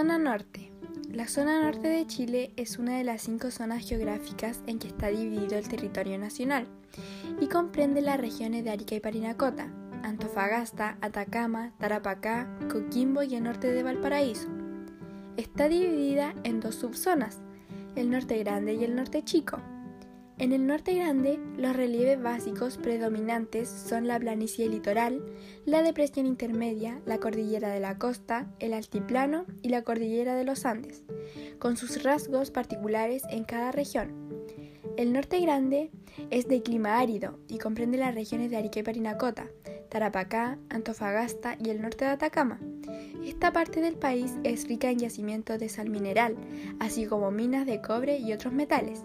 Zona 0.00 0.16
Norte. 0.16 0.72
La 1.12 1.28
zona 1.28 1.60
norte 1.60 1.86
de 1.86 2.06
Chile 2.06 2.54
es 2.56 2.78
una 2.78 2.96
de 2.96 3.04
las 3.04 3.20
cinco 3.20 3.50
zonas 3.50 3.86
geográficas 3.86 4.62
en 4.66 4.78
que 4.78 4.88
está 4.88 5.08
dividido 5.08 5.58
el 5.58 5.68
territorio 5.68 6.18
nacional 6.18 6.66
y 7.38 7.48
comprende 7.48 8.00
las 8.00 8.18
regiones 8.18 8.64
de 8.64 8.70
Arica 8.70 8.94
y 8.94 9.00
Parinacota, 9.00 9.70
Antofagasta, 10.02 10.96
Atacama, 11.02 11.74
Tarapacá, 11.78 12.48
Coquimbo 12.72 13.24
y 13.24 13.34
el 13.34 13.42
norte 13.42 13.72
de 13.72 13.82
Valparaíso. 13.82 14.48
Está 15.36 15.68
dividida 15.68 16.34
en 16.44 16.60
dos 16.60 16.76
subzonas, 16.76 17.42
el 17.94 18.08
norte 18.08 18.38
grande 18.38 18.72
y 18.72 18.84
el 18.84 18.96
norte 18.96 19.22
chico. 19.22 19.58
En 20.40 20.52
el 20.52 20.66
norte 20.66 20.94
grande, 20.94 21.38
los 21.58 21.76
relieves 21.76 22.22
básicos 22.22 22.78
predominantes 22.78 23.68
son 23.68 24.08
la 24.08 24.18
planicie 24.18 24.70
litoral, 24.70 25.22
la 25.66 25.82
depresión 25.82 26.24
intermedia, 26.24 27.02
la 27.04 27.18
cordillera 27.18 27.68
de 27.68 27.78
la 27.78 27.98
costa, 27.98 28.50
el 28.58 28.72
altiplano 28.72 29.44
y 29.60 29.68
la 29.68 29.82
cordillera 29.82 30.34
de 30.34 30.44
los 30.44 30.64
Andes, 30.64 31.04
con 31.58 31.76
sus 31.76 32.02
rasgos 32.02 32.50
particulares 32.50 33.22
en 33.28 33.44
cada 33.44 33.70
región. 33.70 34.14
El 34.96 35.12
norte 35.12 35.40
grande 35.40 35.90
es 36.30 36.48
de 36.48 36.62
clima 36.62 36.98
árido 36.98 37.38
y 37.46 37.58
comprende 37.58 37.98
las 37.98 38.14
regiones 38.14 38.50
de 38.50 38.56
Arica 38.56 38.80
y 38.80 38.82
Parinacota, 38.82 39.46
Tarapacá, 39.90 40.56
Antofagasta 40.70 41.58
y 41.62 41.68
el 41.68 41.82
norte 41.82 42.06
de 42.06 42.12
Atacama. 42.12 42.58
Esta 43.22 43.52
parte 43.52 43.82
del 43.82 43.96
país 43.96 44.32
es 44.42 44.66
rica 44.66 44.88
en 44.88 45.00
yacimientos 45.00 45.58
de 45.58 45.68
sal 45.68 45.90
mineral, 45.90 46.34
así 46.78 47.04
como 47.04 47.30
minas 47.30 47.66
de 47.66 47.82
cobre 47.82 48.16
y 48.16 48.32
otros 48.32 48.54
metales. 48.54 49.02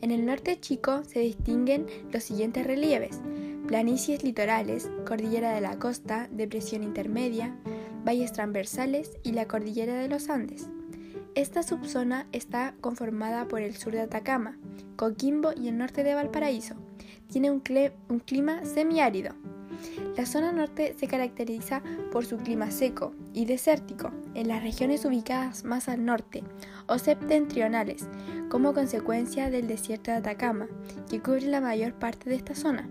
En 0.00 0.10
el 0.10 0.26
norte 0.26 0.58
chico 0.60 1.04
se 1.04 1.20
distinguen 1.20 1.86
los 2.10 2.24
siguientes 2.24 2.66
relieves: 2.66 3.20
planicies 3.66 4.24
litorales, 4.24 4.90
cordillera 5.06 5.54
de 5.54 5.60
la 5.60 5.78
costa, 5.78 6.28
depresión 6.32 6.82
intermedia, 6.82 7.56
valles 8.04 8.32
transversales 8.32 9.12
y 9.22 9.32
la 9.32 9.46
cordillera 9.46 9.94
de 9.94 10.08
los 10.08 10.28
Andes. 10.28 10.68
Esta 11.34 11.62
subzona 11.62 12.26
está 12.32 12.74
conformada 12.80 13.48
por 13.48 13.62
el 13.62 13.74
sur 13.74 13.92
de 13.92 14.02
Atacama, 14.02 14.58
Coquimbo 14.96 15.52
y 15.56 15.68
el 15.68 15.78
norte 15.78 16.04
de 16.04 16.14
Valparaíso. 16.14 16.74
Tiene 17.30 17.50
un, 17.50 17.60
clima 17.60 18.64
semiárido. 18.66 19.34
La 20.16 20.26
zona 20.26 20.52
norte 20.52 20.94
se 20.98 21.06
caracteriza 21.06 21.82
por 22.10 22.24
su 22.24 22.36
clima 22.36 22.70
seco 22.70 23.12
y 23.32 23.44
desértico 23.44 24.10
en 24.34 24.48
las 24.48 24.62
regiones 24.62 25.04
ubicadas 25.04 25.64
más 25.64 25.88
al 25.88 26.04
norte 26.04 26.42
o 26.86 26.98
septentrionales, 26.98 28.06
como 28.48 28.74
consecuencia 28.74 29.50
del 29.50 29.66
desierto 29.66 30.10
de 30.10 30.18
Atacama, 30.18 30.68
que 31.08 31.20
cubre 31.20 31.46
la 31.46 31.60
mayor 31.60 31.94
parte 31.94 32.28
de 32.28 32.36
esta 32.36 32.54
zona. 32.54 32.88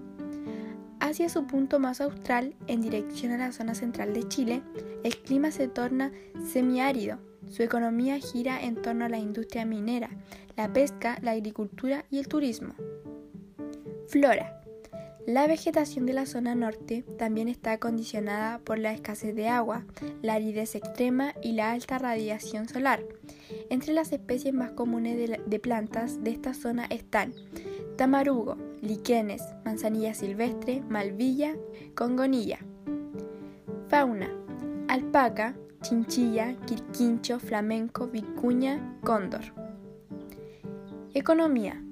Hacia 0.99 1.29
su 1.29 1.47
punto 1.47 1.79
más 1.79 1.99
austral, 1.99 2.55
en 2.67 2.81
dirección 2.81 3.31
a 3.31 3.37
la 3.37 3.51
zona 3.51 3.73
central 3.73 4.13
de 4.13 4.27
Chile, 4.27 4.61
el 5.03 5.17
clima 5.17 5.51
se 5.51 5.67
torna 5.67 6.11
semiárido. 6.45 7.17
Su 7.49 7.63
economía 7.63 8.19
gira 8.19 8.61
en 8.61 8.75
torno 8.81 9.05
a 9.05 9.09
la 9.09 9.17
industria 9.17 9.65
minera, 9.65 10.09
la 10.55 10.71
pesca, 10.71 11.17
la 11.21 11.31
agricultura 11.31 12.05
y 12.11 12.19
el 12.19 12.27
turismo. 12.27 12.75
Flora. 14.07 14.60
La 15.27 15.45
vegetación 15.45 16.07
de 16.07 16.13
la 16.13 16.25
zona 16.25 16.55
norte 16.55 17.03
también 17.19 17.47
está 17.47 17.77
condicionada 17.77 18.57
por 18.59 18.79
la 18.79 18.91
escasez 18.91 19.35
de 19.35 19.47
agua, 19.47 19.85
la 20.23 20.33
aridez 20.33 20.73
extrema 20.73 21.35
y 21.43 21.51
la 21.51 21.71
alta 21.71 21.99
radiación 21.99 22.67
solar. 22.67 23.03
Entre 23.69 23.93
las 23.93 24.11
especies 24.11 24.53
más 24.53 24.71
comunes 24.71 25.17
de, 25.45 25.59
plantas 25.59 26.23
de 26.23 26.31
esta 26.31 26.55
zona 26.55 26.85
están 26.85 27.33
tamarugo, 27.97 28.57
liquenes, 28.81 29.43
manzanilla 29.63 30.15
silvestre, 30.15 30.81
malvilla, 30.89 31.55
congonilla. 31.95 32.57
Fauna: 33.89 34.29
alpaca, 34.87 35.55
chinchilla, 35.81 36.55
quirquincho, 36.65 37.39
flamenco, 37.39 38.07
vicuña, 38.07 38.97
cóndor. 39.03 39.41
Economía: 41.13 41.83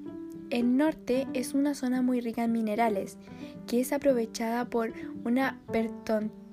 el 0.49 0.77
norte 0.77 1.27
es 1.33 1.53
una 1.53 1.75
zona 1.75 2.01
muy 2.01 2.21
rica 2.21 2.43
en 2.43 2.51
minerales, 2.51 3.17
que 3.67 3.79
es 3.81 3.93
aprovechada 3.93 4.65
por 4.65 4.93
una 5.23 5.59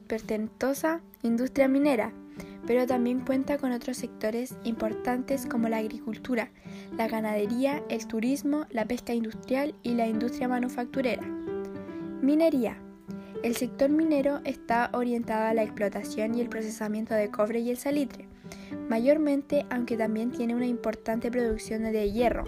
pertentosa 0.06 1.00
industria 1.22 1.68
minera, 1.68 2.12
pero 2.66 2.86
también 2.86 3.20
cuenta 3.20 3.58
con 3.58 3.72
otros 3.72 3.96
sectores 3.96 4.56
importantes 4.64 5.46
como 5.46 5.68
la 5.68 5.78
agricultura, 5.78 6.50
la 6.96 7.08
ganadería, 7.08 7.82
el 7.88 8.06
turismo, 8.06 8.66
la 8.70 8.84
pesca 8.84 9.14
industrial 9.14 9.74
y 9.82 9.94
la 9.94 10.06
industria 10.06 10.48
manufacturera. 10.48 11.22
Minería. 12.22 12.78
El 13.42 13.54
sector 13.54 13.90
minero 13.90 14.40
está 14.44 14.90
orientado 14.92 15.46
a 15.46 15.54
la 15.54 15.62
explotación 15.62 16.34
y 16.34 16.40
el 16.40 16.48
procesamiento 16.48 17.14
de 17.14 17.30
cobre 17.30 17.60
y 17.60 17.70
el 17.70 17.76
salitre, 17.76 18.28
mayormente 18.88 19.66
aunque 19.70 19.96
también 19.96 20.30
tiene 20.30 20.54
una 20.54 20.66
importante 20.66 21.30
producción 21.30 21.82
de 21.82 22.12
hierro, 22.12 22.44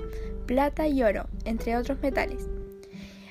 plata 0.46 0.88
y 0.88 1.02
oro, 1.02 1.26
entre 1.44 1.76
otros 1.76 2.00
metales. 2.00 2.48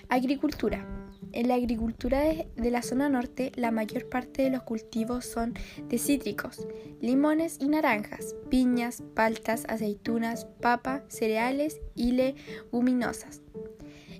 Agricultura. 0.09 0.85
En 1.33 1.49
la 1.49 1.55
agricultura 1.55 2.21
de, 2.21 2.71
la 2.71 2.81
zona 2.81 3.09
norte, 3.09 3.51
la 3.55 3.69
mayor 3.69 4.07
parte 4.07 4.43
de 4.43 4.49
los 4.49 4.63
cultivos 4.63 5.25
son 5.25 5.53
de 5.89 5.97
cítricos, 5.97 6.65
limones 7.01 7.57
y 7.59 7.67
naranjas, 7.67 8.35
piñas, 8.49 9.03
paltas, 9.13 9.65
aceitunas, 9.67 10.45
papa, 10.61 11.03
cereales 11.09 11.81
y 11.95 12.13
leguminosas. 12.13 13.41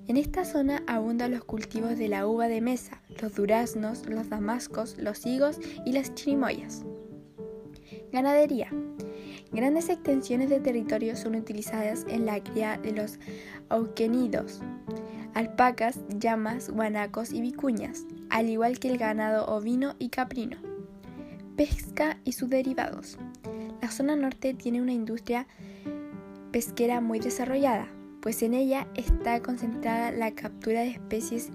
En 0.08 0.18
esta 0.18 0.46
zona 0.46 0.84
abundan 0.86 1.32
los 1.32 1.44
cultivos 1.44 1.98
de 1.98 2.08
la 2.08 2.28
uva 2.28 2.48
de 2.48 2.62
mesa, 2.62 3.02
los 3.22 3.36
duraznos, 3.36 4.06
los 4.08 4.30
damascos, 4.30 4.98
los 4.98 5.26
higos 5.26 5.60
y 5.86 5.94
las 5.94 6.14
chirimoyas. 6.14 6.84
Ganadería. 8.12 8.70
Grandes 9.52 9.90
extensiones 9.90 10.50
de 10.50 10.60
territorio 10.60 11.16
son 11.16 11.36
utilizadas 11.36 12.06
en 12.10 12.26
la 12.26 12.44
cría 12.44 12.78
de 12.78 12.92
los 12.92 13.20
auquenidos, 13.70 14.62
alpacas, 15.34 16.00
llamas, 16.18 16.70
guanacos 16.70 17.32
y 17.32 17.42
vicuñas, 17.42 18.06
al 18.30 18.50
igual 18.50 18.80
que 18.80 18.90
el 18.90 18.98
ganado 18.98 19.46
ovino 19.48 19.96
y 20.00 20.10
caprino. 20.10 20.58
Pesca 21.56 22.20
y 22.24 22.34
sus 22.34 22.50
derivados. 22.50 23.18
La 23.82 23.90
zona 23.90 24.16
norte 24.16 24.54
tiene 24.54 24.82
una 24.82 24.94
industria 24.94 25.48
pesquera 26.52 27.02
muy 27.02 27.20
desarrollada, 27.20 27.88
pues 28.22 28.42
en 28.42 28.54
ella 28.54 28.88
está 28.96 29.42
concentrada 29.42 30.12
la 30.12 30.32
captura 30.32 30.82
de 30.82 30.90
especies 30.90 31.50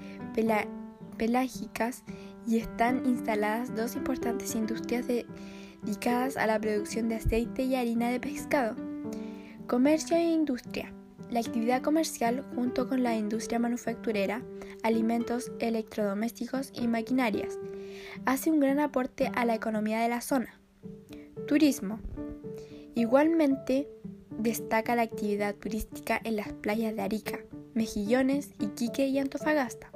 pelágicas 1.18 2.04
y 2.46 2.58
están 2.58 3.04
instaladas 3.06 3.74
dos 3.74 3.96
importantes 3.96 4.54
industrias 4.54 5.06
de 5.06 5.26
dedicadas 5.82 6.36
a 6.36 6.46
la 6.46 6.60
producción 6.60 7.08
de 7.08 7.16
aceite 7.16 7.62
y 7.64 7.74
harina 7.74 8.08
de 8.10 8.20
pescado. 8.20 8.76
Comercio 9.66 10.16
e 10.16 10.22
industria. 10.22 10.92
La 11.30 11.40
actividad 11.40 11.82
comercial 11.82 12.44
junto 12.54 12.88
con 12.88 13.02
la 13.02 13.16
industria 13.16 13.58
manufacturera, 13.58 14.42
alimentos, 14.82 15.50
electrodomésticos 15.60 16.70
y 16.74 16.88
maquinarias 16.88 17.58
hace 18.26 18.50
un 18.50 18.60
gran 18.60 18.80
aporte 18.80 19.30
a 19.34 19.44
la 19.44 19.54
economía 19.54 20.00
de 20.00 20.08
la 20.08 20.20
zona. 20.20 20.58
Turismo. 21.46 22.00
Igualmente 22.94 23.88
destaca 24.38 24.96
la 24.96 25.02
actividad 25.02 25.54
turística 25.54 26.20
en 26.22 26.36
las 26.36 26.52
playas 26.52 26.94
de 26.94 27.02
Arica, 27.02 27.40
Mejillones, 27.74 28.50
Iquique 28.60 29.06
y 29.06 29.18
Antofagasta. 29.18 29.90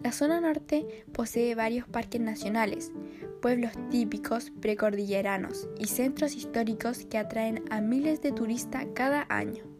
La 0.00 0.12
zona 0.12 0.40
norte 0.40 1.04
posee 1.12 1.54
varios 1.54 1.88
parques 1.88 2.20
nacionales, 2.20 2.92
pueblos 3.40 3.72
típicos 3.90 4.50
precordilleranos 4.60 5.68
y 5.78 5.86
centros 5.86 6.34
históricos 6.34 7.06
que 7.06 7.18
atraen 7.18 7.64
a 7.70 7.80
miles 7.80 8.20
de 8.20 8.32
turistas 8.32 8.86
cada 8.94 9.26
año. 9.28 9.77